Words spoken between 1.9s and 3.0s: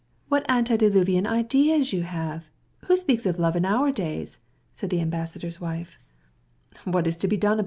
you have! Can